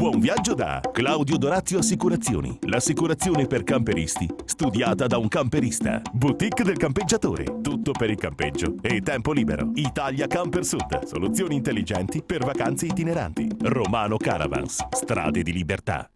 [0.00, 2.58] Buon viaggio da Claudio Dorazio Assicurazioni.
[2.62, 6.00] L'assicurazione per camperisti, studiata da un camperista.
[6.10, 7.60] Boutique del campeggiatore.
[7.60, 9.72] Tutto per il campeggio e tempo libero.
[9.74, 11.04] Italia Camper Sud.
[11.04, 13.46] Soluzioni intelligenti per vacanze itineranti.
[13.60, 14.86] Romano Caravans.
[14.88, 16.08] Strade di libertà.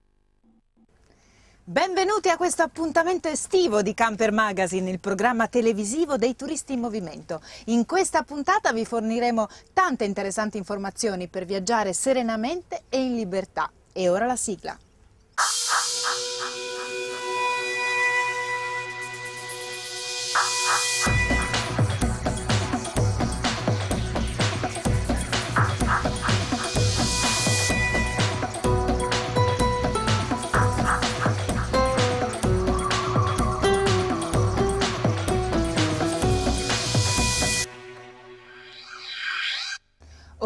[1.66, 7.41] Benvenuti a questo appuntamento estivo di Camper Magazine, il programma televisivo dei turisti in movimento.
[7.66, 13.72] In questa puntata vi forniremo tante interessanti informazioni per viaggiare serenamente e in libertà.
[13.94, 14.79] E ora la sigla.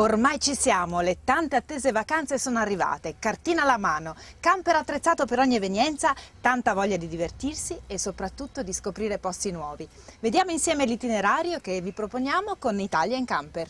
[0.09, 5.39] Ormai ci siamo, le tante attese vacanze sono arrivate, cartina alla mano, camper attrezzato per
[5.39, 9.87] ogni evenienza, tanta voglia di divertirsi e soprattutto di scoprire posti nuovi.
[10.21, 13.69] Vediamo insieme l'itinerario che vi proponiamo con Italia in Camper.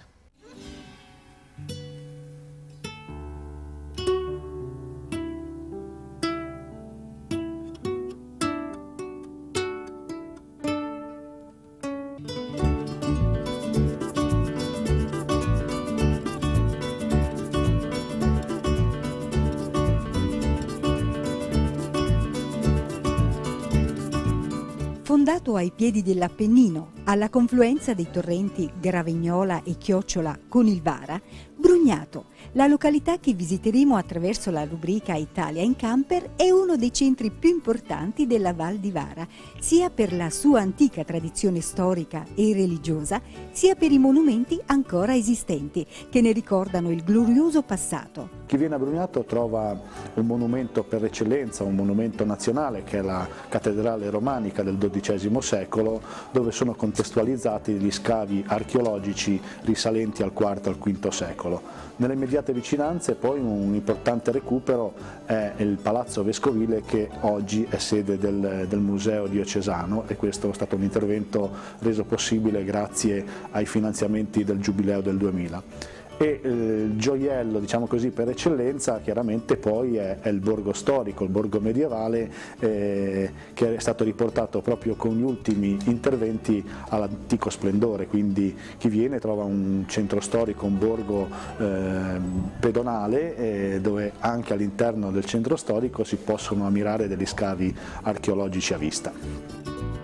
[25.29, 31.21] Fondato ai piedi dell'Appennino, alla confluenza dei torrenti Gravignola e Chiocciola con il Vara,
[31.61, 37.33] Brugnato, la località che visiteremo attraverso la rubrica Italia in camper, è uno dei centri
[37.33, 39.27] più importanti della Val di Vara,
[39.59, 45.85] sia per la sua antica tradizione storica e religiosa, sia per i monumenti ancora esistenti,
[46.09, 48.37] che ne ricordano il glorioso passato.
[48.47, 49.79] Chi viene a Brugnato trova
[50.15, 56.01] un monumento per eccellenza, un monumento nazionale che è la cattedrale romanica del XII secolo
[56.31, 61.48] dove sono contestualizzati gli scavi archeologici risalenti al IV e al V secolo.
[61.97, 64.93] Nelle immediate vicinanze poi un importante recupero
[65.25, 70.55] è il Palazzo Vescovile che oggi è sede del, del Museo Diocesano e questo è
[70.55, 71.51] stato un intervento
[71.81, 78.11] reso possibile grazie ai finanziamenti del Giubileo del 2000 e eh, il gioiello diciamo così
[78.11, 83.79] per eccellenza chiaramente poi è, è il borgo storico, il borgo medievale eh, che è
[83.79, 90.21] stato riportato proprio con gli ultimi interventi all'antico splendore, quindi chi viene trova un centro
[90.21, 92.21] storico, un borgo eh,
[92.59, 98.79] pedonale eh, dove anche all'interno del centro storico si possono ammirare degli scavi archeologici a
[98.79, 99.98] vista.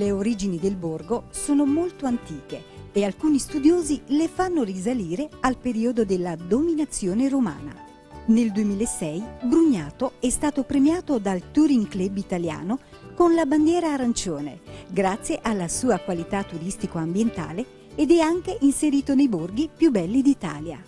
[0.00, 6.06] Le origini del borgo sono molto antiche e alcuni studiosi le fanno risalire al periodo
[6.06, 7.76] della dominazione romana.
[8.28, 12.78] Nel 2006 Brugnato è stato premiato dal Touring Club italiano
[13.14, 19.68] con la bandiera arancione, grazie alla sua qualità turistico-ambientale ed è anche inserito nei borghi
[19.68, 20.82] più belli d'Italia.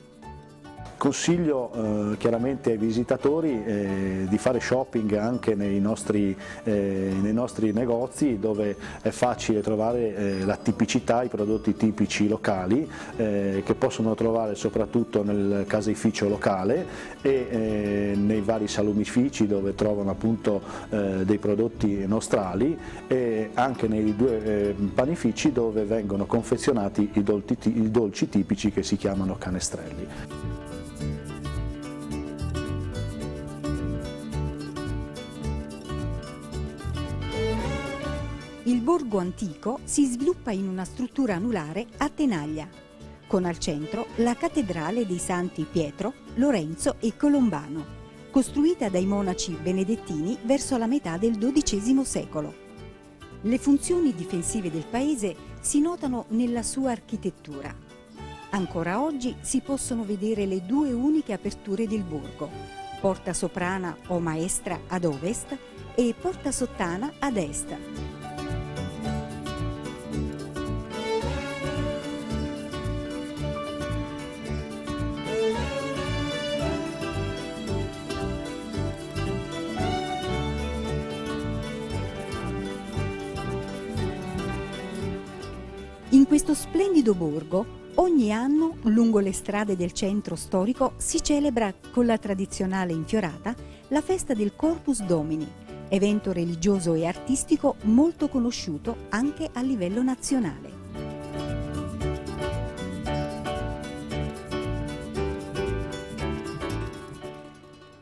[1.03, 6.33] Consiglio eh, chiaramente ai visitatori eh, di fare shopping anche nei nostri,
[6.63, 12.89] eh, nei nostri, negozi dove è facile trovare eh, la tipicità, i prodotti tipici locali
[13.17, 16.87] eh, che possono trovare soprattutto nel caseificio locale
[17.21, 24.73] e eh, nei vari salumifici dove trovano appunto dei prodotti nostrali e anche nei due
[24.95, 30.62] panifici dove vengono confezionati i dolci, i dolci tipici che si chiamano canestrelli.
[38.83, 42.69] Borgo antico si sviluppa in una struttura anulare a tenaglia,
[43.29, 50.37] con al centro la cattedrale dei santi Pietro, Lorenzo e Colombano, costruita dai monaci benedettini
[50.43, 52.55] verso la metà del XII secolo.
[53.43, 57.75] Le funzioni difensive del paese si notano nella sua architettura.
[58.51, 62.51] Ancora oggi si possono vedere le due uniche aperture del borgo,
[63.01, 65.57] porta soprana o maestra ad ovest
[65.95, 68.22] e porta sottana ad est.
[86.53, 87.65] questo splendido borgo,
[87.95, 93.55] ogni anno, lungo le strade del centro storico, si celebra con la tradizionale infiorata
[93.89, 95.51] la festa del Corpus Domini,
[95.89, 100.71] evento religioso e artistico molto conosciuto anche a livello nazionale.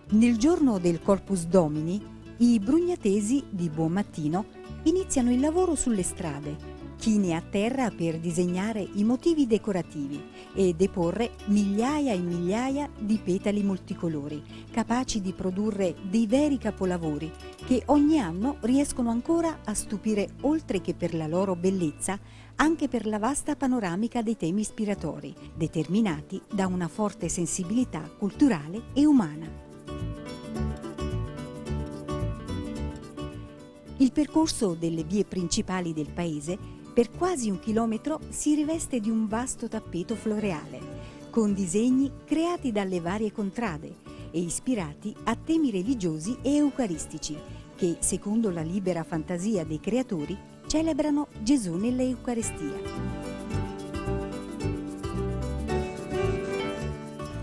[0.08, 2.04] Nel giorno del Corpus Domini,
[2.38, 4.44] i brugnatesi di buon mattino
[4.84, 6.69] iniziano il lavoro sulle strade,
[7.00, 13.62] chine a terra per disegnare i motivi decorativi e deporre migliaia e migliaia di petali
[13.62, 17.32] multicolori, capaci di produrre dei veri capolavori
[17.64, 22.18] che ogni anno riescono ancora a stupire oltre che per la loro bellezza,
[22.56, 29.06] anche per la vasta panoramica dei temi ispiratori, determinati da una forte sensibilità culturale e
[29.06, 29.68] umana.
[33.96, 39.26] Il percorso delle vie principali del paese per quasi un chilometro si riveste di un
[39.26, 43.94] vasto tappeto floreale, con disegni creati dalle varie contrade
[44.30, 47.38] e ispirati a temi religiosi e eucaristici,
[47.74, 50.36] che, secondo la libera fantasia dei creatori,
[50.66, 53.19] celebrano Gesù nell'Eucaristia.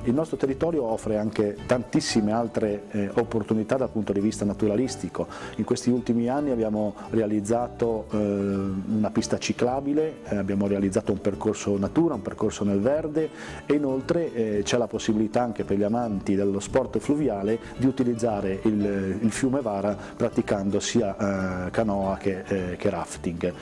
[0.08, 5.28] Il nostro territorio offre anche tantissime altre eh, opportunità dal punto di vista naturalistico.
[5.58, 11.78] In questi ultimi anni abbiamo realizzato eh, una pista ciclabile, eh, abbiamo realizzato un percorso
[11.78, 13.30] natura, un percorso nel verde
[13.66, 18.62] e inoltre eh, c'è la possibilità anche per gli amanti dello sport fluviale di utilizzare
[18.64, 23.54] il, il fiume Vara praticando sia eh, canoa che, eh, che rafting.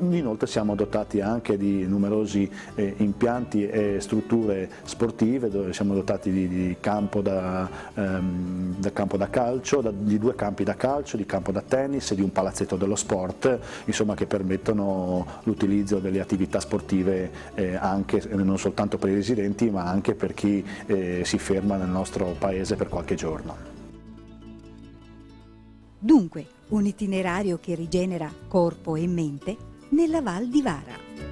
[0.00, 6.48] Inoltre siamo dotati anche di numerosi eh, impianti e strutture sportive dove siamo dotati di,
[6.48, 11.26] di, campo, da, ehm, da campo, da, calcio, da, di due campi da calcio, di
[11.26, 16.60] campo da tennis e di un palazzetto dello sport insomma, che permettono l'utilizzo delle attività
[16.60, 21.76] sportive eh, anche, non soltanto per i residenti ma anche per chi eh, si ferma
[21.76, 23.70] nel nostro paese per qualche giorno.
[25.98, 31.31] Dunque, un itinerario che rigenera corpo e mente nella Val di Vara.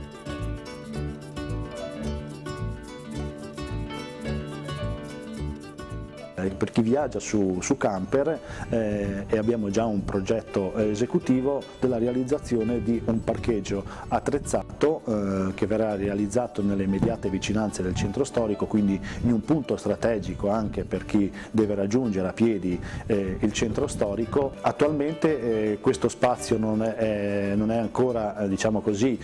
[6.49, 12.83] Per chi viaggia su, su camper eh, e abbiamo già un progetto esecutivo della realizzazione
[12.83, 19.01] di un parcheggio attrezzato eh, che verrà realizzato nelle immediate vicinanze del centro storico, quindi
[19.23, 24.53] in un punto strategico anche per chi deve raggiungere a piedi eh, il centro storico.
[24.61, 29.19] Attualmente eh, questo spazio non è, non è ancora eh, diciamo così,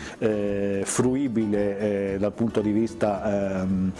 [0.83, 3.93] fruibile dal punto di vista ehm,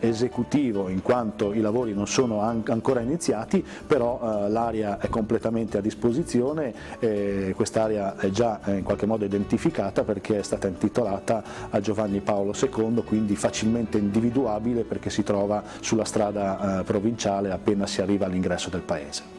[0.00, 5.78] esecutivo in quanto i lavori non sono an ancora iniziati, però eh, l'area è completamente
[5.78, 11.42] a disposizione, eh, quest'area è già eh, in qualche modo identificata perché è stata intitolata
[11.70, 17.86] a Giovanni Paolo II, quindi facilmente individuabile perché si trova sulla strada eh, provinciale appena
[17.86, 19.36] si arriva all'ingresso del paese.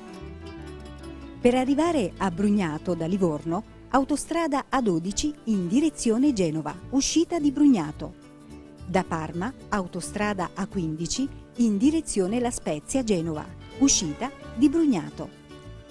[1.41, 8.13] Per arrivare a Brugnato da Livorno, autostrada A12 in direzione Genova, uscita di Brugnato.
[8.85, 13.45] Da Parma, autostrada A15 in direzione La Spezia Genova,
[13.79, 15.29] uscita di Brugnato.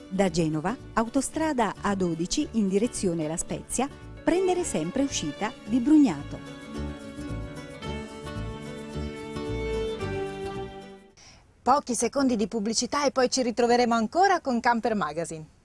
[0.09, 3.87] Da Genova, autostrada A12 in direzione La Spezia,
[4.25, 6.39] prendere sempre uscita di Brugnato.
[11.61, 15.58] Pochi secondi di pubblicità e poi ci ritroveremo ancora con Camper Magazine.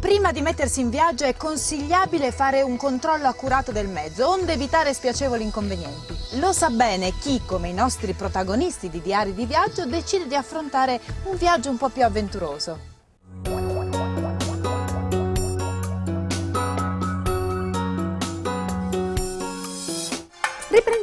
[0.00, 4.94] Prima di mettersi in viaggio è consigliabile fare un controllo accurato del mezzo, onde evitare
[4.94, 6.16] spiacevoli inconvenienti.
[6.38, 11.00] Lo sa bene chi, come i nostri protagonisti di diari di viaggio, decide di affrontare
[11.24, 12.97] un viaggio un po' più avventuroso.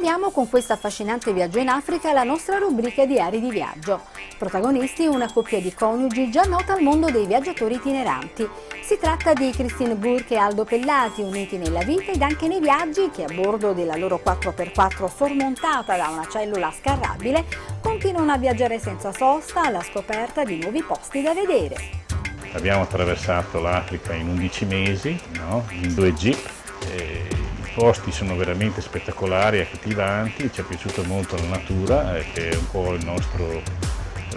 [0.06, 4.02] Riprendiamo con questo affascinante viaggio in Africa la nostra rubrica Diari di viaggio.
[4.38, 8.48] Protagonisti una coppia di coniugi già nota al mondo dei viaggiatori itineranti.
[8.84, 13.10] Si tratta di Christine Burke e Aldo Pellati, uniti nella vita ed anche nei viaggi
[13.10, 17.44] che a bordo della loro 4x4 sormontata da una cellula scarrabile
[17.82, 22.04] continuano a viaggiare senza sosta alla scoperta di nuovi posti da vedere.
[22.52, 25.66] Abbiamo attraversato l'Africa in 11 mesi, no?
[25.70, 26.48] in due jeep.
[26.92, 27.35] E i
[27.76, 32.70] posti sono veramente spettacolari, accattivanti, ci è piaciuta molto la natura, eh, che è un
[32.70, 33.62] po' il nostro,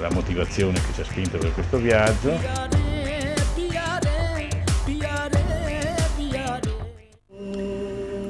[0.02, 2.38] la motivazione che ci ha spinto per questo viaggio.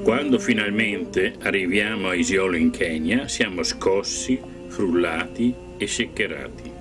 [0.04, 6.78] Quando finalmente arriviamo a Isiolo in Kenya siamo scossi, frullati e seccherati.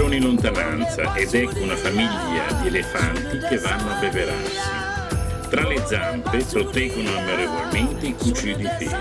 [0.00, 4.58] Un polverone in lontananza ed ecco una famiglia di elefanti che vanno a beverarsi.
[5.50, 8.96] Tra le zampe proteggono amorevolmente i cucci difesi.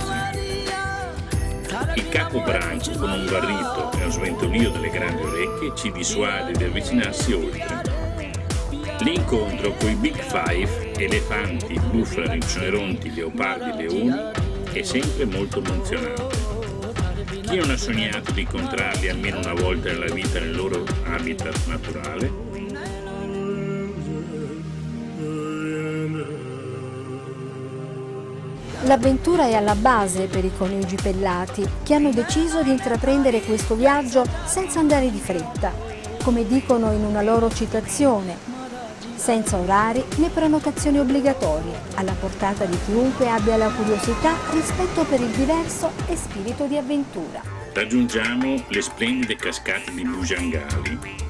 [1.96, 6.66] Il capo branco con un barrito e uno sventolio delle grandi orecchie ci dissuade di
[6.66, 7.82] avvicinarsi oltre.
[9.00, 14.14] L'incontro con i Big Five, elefanti, bufali, rinoceronti, leopardi, leoni,
[14.74, 16.39] è sempre molto emozionante.
[17.50, 22.32] Chi non ha sognato di incontrarli almeno una volta nella vita nel loro habitat naturale?
[28.84, 34.24] L'avventura è alla base per i coniugi Pellati, che hanno deciso di intraprendere questo viaggio
[34.46, 35.74] senza andare di fretta.
[36.22, 38.49] Come dicono in una loro citazione,
[39.20, 45.30] senza orari né prenotazioni obbligatorie, alla portata di chiunque abbia la curiosità, rispetto per il
[45.32, 47.42] diverso e spirito di avventura.
[47.74, 51.28] Raggiungiamo le splendide cascate di Bujangali,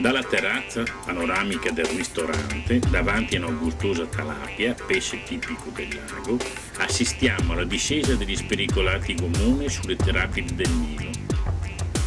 [0.00, 6.38] dalla terrazza panoramica del ristorante, davanti a una gustosa talapia, pesce tipico del lago,
[6.78, 11.10] assistiamo alla discesa degli spericolati gomone sulle terapie del Nilo.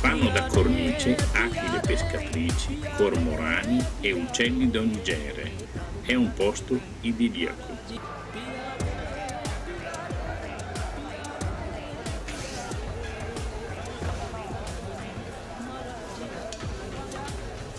[0.02, 5.52] Fanno da cornice aquile pescatrici, cormorani e uccelli d'ogni genere.
[6.02, 7.72] È un posto idilliaco.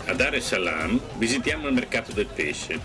[0.07, 2.79] A Dar es Salaam visitiamo il mercato del pesce.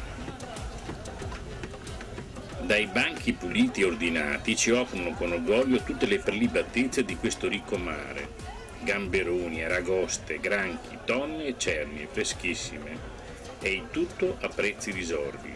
[2.63, 7.77] Dai banchi puliti e ordinati ci offrono con orgoglio tutte le prelibatezze di questo ricco
[7.77, 8.40] mare.
[8.83, 13.19] Gamberoni, aragoste, granchi, tonne e cerni freschissime.
[13.61, 15.53] E il tutto a prezzi risorbi.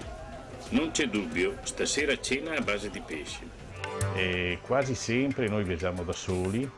[0.71, 3.62] Non c'è dubbio, stasera cena a base di pesce.
[4.14, 6.69] E quasi sempre noi viaggiamo da soli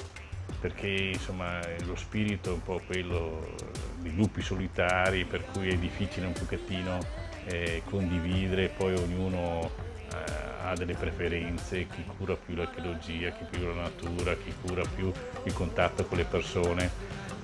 [0.60, 3.54] perché insomma lo spirito è un po' quello
[3.98, 6.98] di lupi solitari per cui è difficile un pochettino
[7.46, 9.70] eh, condividere, poi ognuno
[10.66, 15.12] ha delle preferenze, chi cura più l'archeologia, chi più la natura, chi cura più
[15.44, 16.90] il contatto con le persone.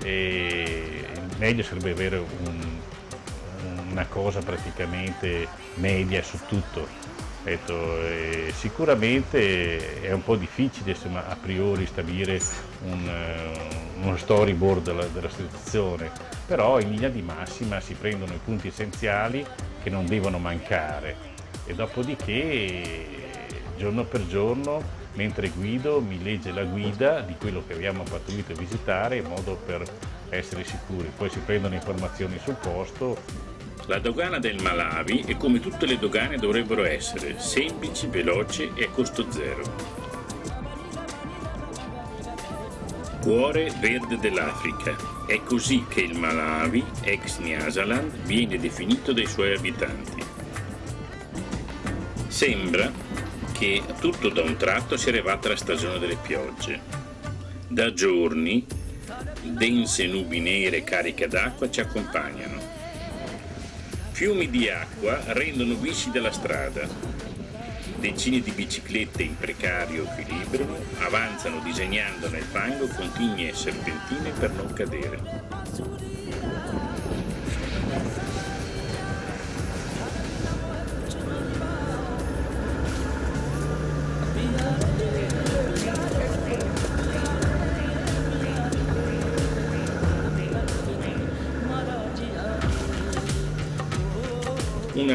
[0.02, 1.04] E
[1.38, 2.80] meglio sarebbe avere un,
[3.90, 7.00] una cosa praticamente media su tutto.
[7.44, 12.40] Detto, eh, sicuramente è un po' difficile insomma, a priori stabilire
[12.84, 13.10] un,
[14.00, 16.12] uh, uno storyboard della, della, situazione,
[16.46, 19.44] però in linea di massima si prendono i punti essenziali
[19.82, 21.31] che non devono mancare
[21.66, 23.07] e dopodiché
[23.76, 29.16] giorno per giorno mentre guido mi legge la guida di quello che abbiamo pattuito visitare
[29.16, 29.83] in modo per
[30.31, 33.50] essere sicuri, poi si prendono informazioni sul posto
[33.87, 38.88] la dogana del Malawi è come tutte le dogane dovrebbero essere, semplici, veloci e a
[38.88, 39.62] costo zero.
[43.20, 44.96] Cuore verde dell'Africa.
[45.27, 50.32] È così che il Malawi, ex Nyasaland, viene definito dai suoi abitanti.
[52.42, 52.90] Sembra
[53.52, 56.81] che tutto da un tratto sia arrivata la stagione delle piogge.
[57.68, 58.66] Da giorni
[59.42, 62.59] dense nubi nere cariche d'acqua ci accompagnano
[64.11, 66.88] Fiumi di acqua rendono viscida la strada.
[68.00, 76.21] Decine di biciclette in precario equilibrio avanzano disegnando nel fango continue serpentine per non cadere.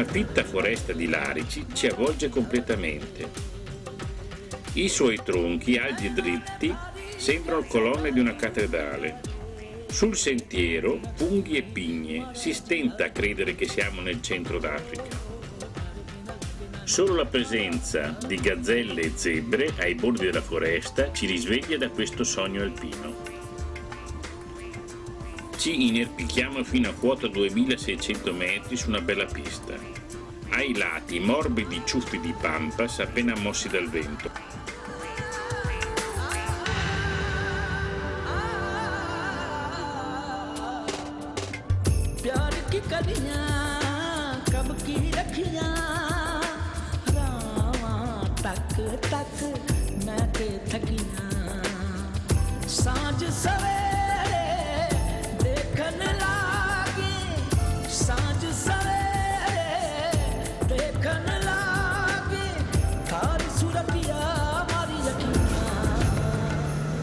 [0.08, 3.28] Fitta foresta di larici ci avvolge completamente.
[4.74, 6.74] I suoi tronchi, alti e dritti,
[7.16, 9.20] sembrano colonne di una cattedrale.
[9.88, 15.26] Sul sentiero, funghi e pigne, si stenta a credere che siamo nel centro d'Africa.
[16.84, 22.24] Solo la presenza di gazzelle e zebre ai bordi della foresta ci risveglia da questo
[22.24, 23.36] sogno alpino.
[25.58, 29.97] Ci inerpichiamo fino a quota 2600 metri su una bella pista.
[30.50, 34.30] Ai lati morbidi ciuffi di pampas appena mossi dal vento.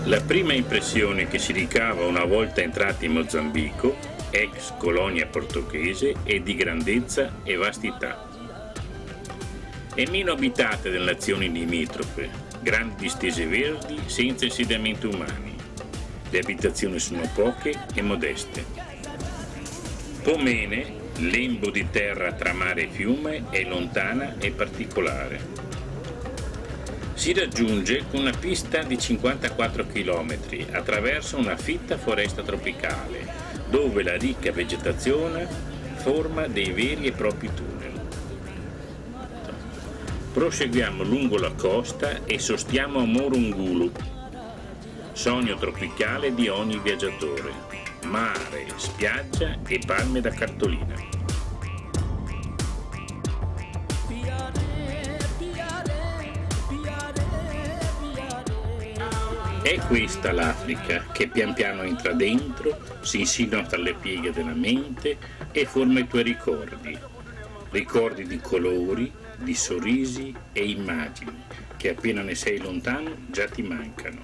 [0.07, 3.97] La prima impressione che si ricava una volta entrati in Mozambico,
[4.29, 8.29] ex colonia portoghese, è di grandezza e vastità.
[9.95, 12.29] È meno abitata delle nazioni limitrofe,
[12.61, 15.55] grandi distese verdi senza insediamenti umani.
[16.29, 18.63] Le abitazioni sono poche e modeste.
[20.21, 20.85] Pomene,
[21.17, 25.64] lembo di terra tra mare e fiume, è lontana e particolare.
[27.15, 30.37] Si raggiunge con una pista di 54 km
[30.71, 33.25] attraverso una fitta foresta tropicale,
[33.69, 35.47] dove la ricca vegetazione
[35.95, 37.99] forma dei veri e propri tunnel.
[40.33, 43.91] Proseguiamo lungo la costa e sostiamo a Morungulu,
[45.13, 47.51] sogno tropicale di ogni viaggiatore,
[48.03, 50.93] mare, spiaggia e palme da cartolina.
[59.65, 65.17] È questa l'Africa che pian piano entra dentro, si insinua tra le pieghe della mente
[65.51, 66.95] e forma i tuoi ricordi.
[67.71, 71.45] Ricordi di colori, di sorrisi e immagini
[71.77, 74.21] che appena ne sei lontano già ti mancano.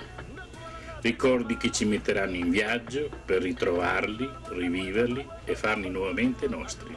[1.02, 6.96] Ricordi che ci metteranno in viaggio per ritrovarli, riviverli e farli nuovamente nostri.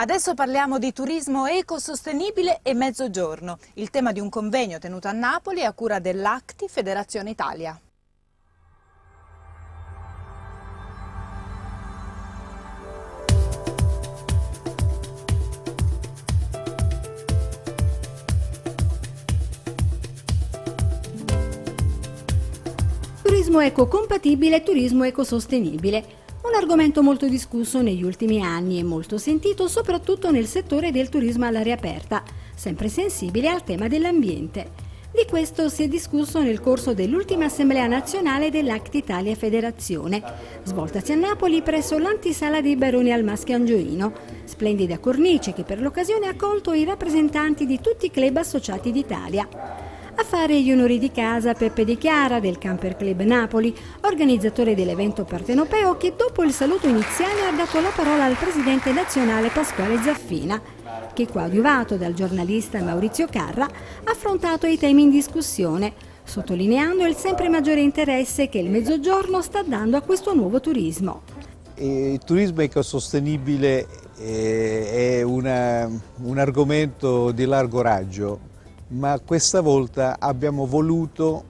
[0.00, 5.62] Adesso parliamo di turismo ecosostenibile e mezzogiorno, il tema di un convegno tenuto a Napoli
[5.62, 7.78] a cura dell'ACTI Federazione Italia.
[23.22, 26.19] Turismo ecocompatibile e turismo ecosostenibile.
[26.42, 31.44] Un argomento molto discusso negli ultimi anni e molto sentito soprattutto nel settore del turismo
[31.44, 32.22] all'aria aperta,
[32.54, 34.88] sempre sensibile al tema dell'ambiente.
[35.12, 40.22] Di questo si è discusso nel corso dell'ultima assemblea nazionale dell'Act Italia Federazione,
[40.62, 44.12] svoltasi a Napoli presso l'antisala dei Baroni al Maschio Angioino,
[44.44, 49.89] splendida cornice che per l'occasione ha accolto i rappresentanti di tutti i club associati d'Italia.
[50.16, 55.24] A fare gli onori di casa Peppe Di Chiara del Camper Club Napoli, organizzatore dell'evento
[55.24, 60.60] partenopeo che dopo il saluto iniziale ha dato la parola al presidente nazionale Pasquale Zaffina,
[61.14, 65.92] che coadiuvato dal giornalista Maurizio Carra ha affrontato i temi in discussione,
[66.24, 71.22] sottolineando il sempre maggiore interesse che il Mezzogiorno sta dando a questo nuovo turismo.
[71.76, 73.86] Il turismo ecosostenibile
[74.18, 75.88] eh, è una,
[76.22, 78.49] un argomento di largo raggio
[78.90, 81.44] ma questa volta abbiamo voluto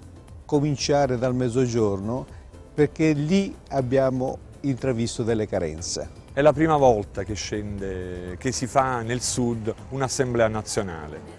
[0.45, 2.27] cominciare dal mezzogiorno
[2.75, 6.19] perché lì abbiamo intravisto delle carenze.
[6.33, 11.39] È la prima volta che, scende, che si fa nel sud un'assemblea nazionale,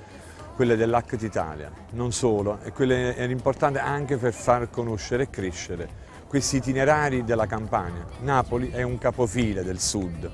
[0.55, 6.09] quella dell'ACT Italia, non solo, e quella è importante anche per far conoscere e crescere
[6.27, 8.05] questi itinerari della Campania.
[8.21, 10.29] Napoli è un capofile del sud,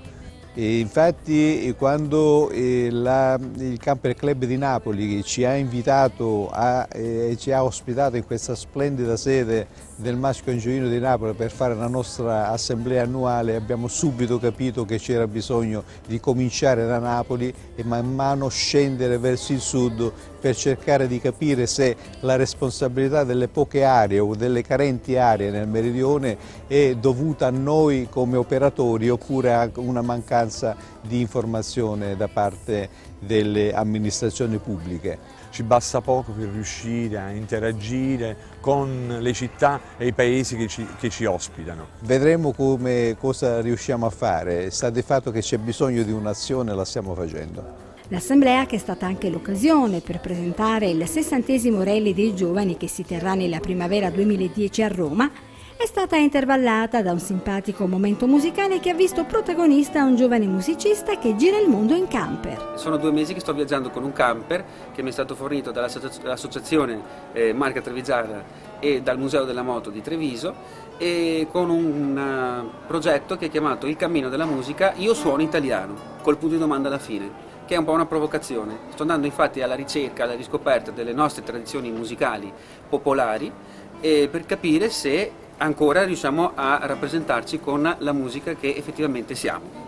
[0.59, 6.51] e infatti quando eh, la, il Camper Club di Napoli ci ha invitato
[6.91, 9.67] e eh, ci ha ospitato in questa splendida sede
[9.97, 14.97] del Maschio Angioino di Napoli per fare la nostra assemblea annuale abbiamo subito capito che
[14.97, 21.07] c'era bisogno di cominciare da Napoli e man mano scendere verso il sud per cercare
[21.07, 26.95] di capire se la responsabilità delle poche aree o delle carenti aree nel meridione è
[26.95, 34.57] dovuta a noi come operatori oppure a una mancanza di informazione da parte delle amministrazioni
[34.57, 35.35] pubbliche.
[35.49, 40.85] Ci basta poco per riuscire a interagire con le città e i paesi che ci,
[40.99, 41.87] che ci ospitano.
[42.01, 46.85] Vedremo come, cosa riusciamo a fare, sta di fatto che c'è bisogno di un'azione, la
[46.85, 47.86] stiamo facendo.
[48.09, 53.03] L'assemblea, che è stata anche l'occasione per presentare il sessantesimo rally dei giovani che si
[53.03, 55.29] terrà nella primavera 2010 a Roma,
[55.75, 61.19] è stata intervallata da un simpatico momento musicale che ha visto protagonista un giovane musicista
[61.19, 62.75] che gira il mondo in camper.
[62.77, 67.01] Sono due mesi che sto viaggiando con un camper che mi è stato fornito dall'associazione
[67.33, 68.41] eh, Marca Trevigiana
[68.79, 70.55] e dal Museo della Moto di Treviso
[70.97, 76.15] e con un uh, progetto che è chiamato Il Cammino della Musica Io suono italiano,
[76.21, 78.77] col punto di domanda alla fine che è un po' una provocazione.
[78.93, 82.51] Sto andando infatti alla ricerca, alla riscoperta delle nostre tradizioni musicali
[82.89, 83.51] popolari
[83.99, 89.85] eh, per capire se ancora riusciamo a rappresentarci con la musica che effettivamente siamo.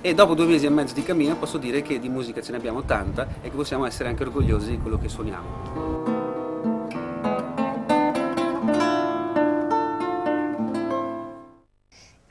[0.00, 2.56] E dopo due mesi e mezzo di cammino posso dire che di musica ce ne
[2.56, 6.18] abbiamo tanta e che possiamo essere anche orgogliosi di quello che suoniamo.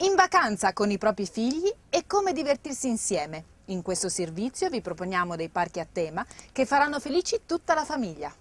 [0.01, 3.57] In vacanza con i propri figli e come divertirsi insieme.
[3.69, 8.34] In questo servizio vi proponiamo dei parchi a tema che faranno felici tutta la famiglia.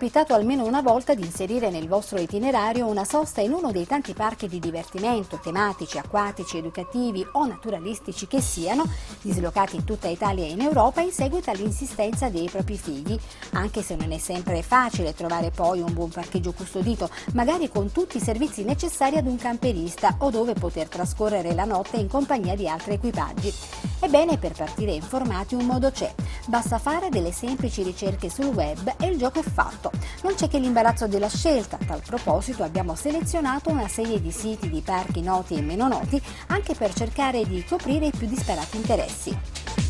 [0.00, 4.14] Capitato almeno una volta di inserire nel vostro itinerario una sosta in uno dei tanti
[4.14, 8.88] parchi di divertimento, tematici, acquatici, educativi o naturalistici che siano,
[9.20, 13.14] dislocati in tutta Italia e in Europa in seguito all'insistenza dei propri figli,
[13.52, 18.16] anche se non è sempre facile trovare poi un buon parcheggio custodito, magari con tutti
[18.16, 22.66] i servizi necessari ad un camperista o dove poter trascorrere la notte in compagnia di
[22.66, 23.52] altri equipaggi.
[24.00, 26.10] Ebbene, per partire informati un modo c'è,
[26.46, 29.98] basta fare delle semplici ricerche sul web e il gioco è fatto fatto.
[30.22, 34.68] Non c'è che l'imbarazzo della scelta, a tal proposito abbiamo selezionato una serie di siti
[34.70, 39.89] di parchi noti e meno noti anche per cercare di coprire i più disparati interessi.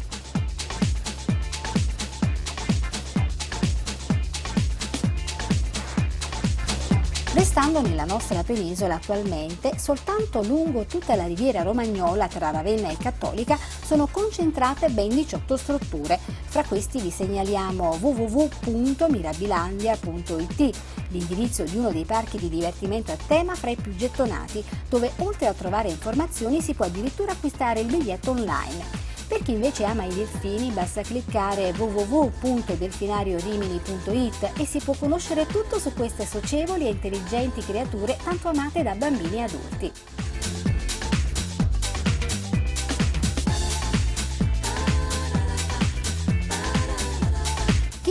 [7.33, 13.57] Restando nella nostra penisola attualmente, soltanto lungo tutta la riviera romagnola tra Ravenna e Cattolica
[13.85, 16.19] sono concentrate ben 18 strutture.
[16.19, 20.77] Fra questi vi segnaliamo www.mirabilandia.it,
[21.11, 25.47] l'indirizzo di uno dei parchi di divertimento a tema fra i più gettonati, dove oltre
[25.47, 29.10] a trovare informazioni si può addirittura acquistare il biglietto online.
[29.31, 35.93] Per chi invece ama i delfini basta cliccare www.delfinariorimini.it e si può conoscere tutto su
[35.93, 39.93] queste socievoli e intelligenti creature tanto amate da bambini e adulti.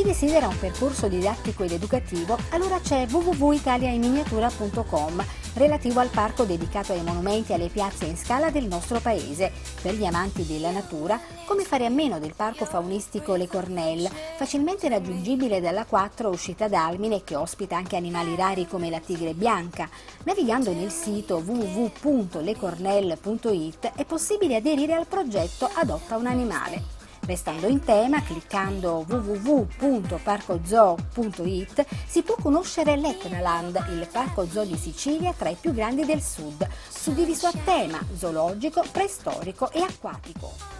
[0.10, 7.52] Desidera un percorso didattico ed educativo, allora c'è www.italiainminiatura.com relativo al parco dedicato ai monumenti
[7.52, 9.52] e alle piazze in scala del nostro paese.
[9.84, 14.90] Per gli amanti della natura, come fare a meno del parco faunistico Le Cornelle, facilmente
[14.90, 19.88] raggiungibile dalla 4 uscita d'Almine che ospita anche animali rari come la tigre bianca.
[20.24, 26.98] Navigando nel sito www.lecornelle.it è possibile aderire al progetto Adotta un animale.
[27.30, 35.50] Restando in tema, cliccando www.parcozoo.it si può conoscere l'Etnaland, il parco zoo di Sicilia tra
[35.50, 40.79] i più grandi del sud, suddiviso a tema zoologico, preistorico e acquatico.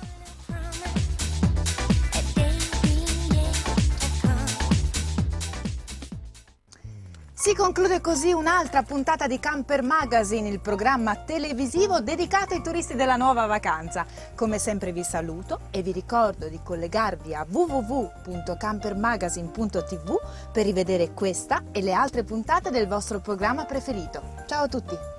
[7.42, 13.16] Si conclude così un'altra puntata di Camper Magazine, il programma televisivo dedicato ai turisti della
[13.16, 14.06] nuova vacanza.
[14.36, 20.20] Come sempre vi saluto e vi ricordo di collegarvi a www.campermagazine.tv
[20.52, 24.22] per rivedere questa e le altre puntate del vostro programma preferito.
[24.46, 25.19] Ciao a tutti!